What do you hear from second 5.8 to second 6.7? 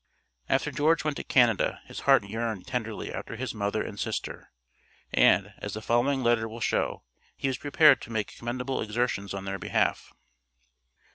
following letter will